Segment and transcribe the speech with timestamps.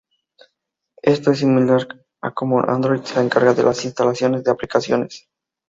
[1.03, 1.87] Esto es similar
[2.23, 5.29] a cómo Android se encarga de las instalaciones de aplicaciones.